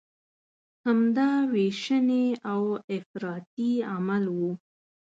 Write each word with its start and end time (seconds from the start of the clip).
همدا 0.85 1.29
ویشنې 1.53 2.25
او 2.51 2.63
افراطي 2.97 3.71
عمل 3.93 4.23
و. 4.37 4.37